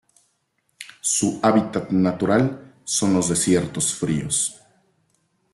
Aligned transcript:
Su 1.01 1.39
hábitat 1.43 1.91
natural 1.91 2.73
son 2.83 3.13
los 3.13 3.29
desiertos 3.29 3.93
fríos. 3.93 4.59